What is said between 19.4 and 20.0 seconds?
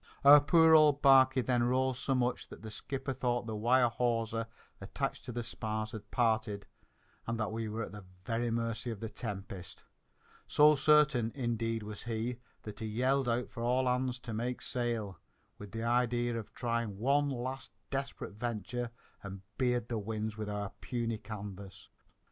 beard the